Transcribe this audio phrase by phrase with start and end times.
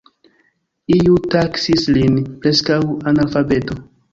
[0.95, 3.79] Iu taksis lin "preskaŭ-analfabeto.